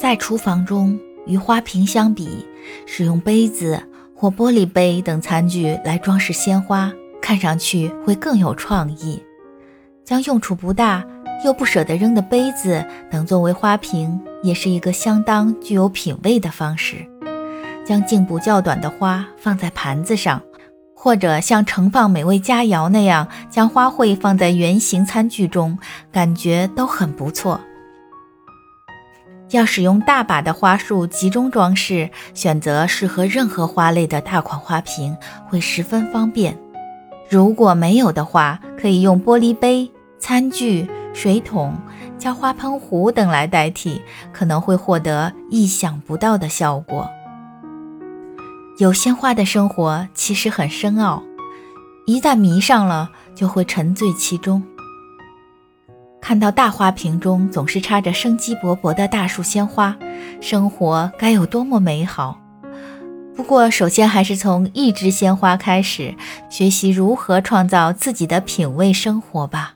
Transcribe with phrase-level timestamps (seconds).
[0.00, 2.46] 在厨房中，与花瓶相比，
[2.86, 3.78] 使用杯子
[4.16, 9.22] 或玻璃杯等餐具来装饰鲜花，看上去会更有创意。
[10.02, 11.04] 将用处不大
[11.44, 17.06] 又不舍得扔的杯子等作为花瓶，也是一个相当具有品味的方式。
[17.84, 20.40] 将茎部较短的花放在盘子上，
[20.96, 25.78] 或者像盛放美味佳肴那样，将花卉放在圆形餐具中，
[26.10, 27.60] 感觉都很不错。
[29.50, 35.16] 要使用大把的花束集中装饰，选择适合任何花类的大款花瓶
[35.48, 36.56] 会十分方便。
[37.28, 41.76] 如果没有的话，可以用玻璃杯、餐具、水桶、
[42.18, 44.00] 浇花喷壶等来代替，
[44.32, 47.08] 可能会获得意想不到的效果。
[48.78, 51.22] 有鲜花的生活其实很深奥，
[52.06, 54.62] 一旦迷上了，就会沉醉其中。
[56.30, 59.96] 看到大花瓶中总是插着生机勃勃的大树鲜花，
[60.40, 62.38] 生活该有多么美好！
[63.34, 66.14] 不过，首先还是从一枝鲜花开始，
[66.48, 69.74] 学习如何创造自己的品味生活吧。